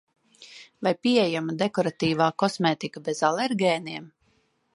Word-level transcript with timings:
Vai 0.87 0.93
pieejama 1.07 1.55
dekoratīvā 1.59 2.31
kosmētika 2.45 3.05
bez 3.11 3.23
alergēniem? 3.31 4.11